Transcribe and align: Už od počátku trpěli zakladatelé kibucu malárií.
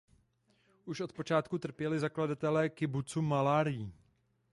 Už 0.85 1.01
od 1.01 1.13
počátku 1.13 1.57
trpěli 1.57 1.99
zakladatelé 1.99 2.69
kibucu 2.69 3.21
malárií. 3.21 3.93